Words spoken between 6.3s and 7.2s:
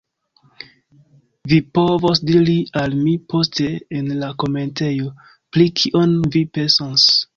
vi pensas.